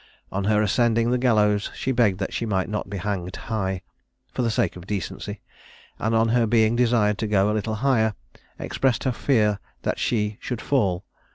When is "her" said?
0.45-0.63, 6.29-6.47, 9.03-9.11